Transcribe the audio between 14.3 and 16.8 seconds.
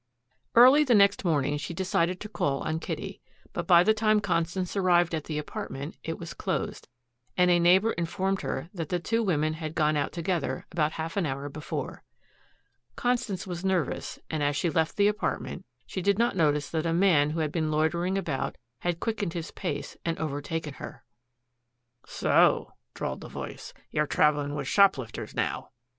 as she left the apartment, she did not notice